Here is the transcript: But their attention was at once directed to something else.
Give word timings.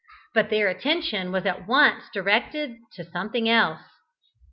But 0.33 0.49
their 0.49 0.67
attention 0.67 1.31
was 1.31 1.45
at 1.45 1.67
once 1.67 2.05
directed 2.11 2.73
to 2.95 3.03
something 3.03 3.47
else. 3.47 3.81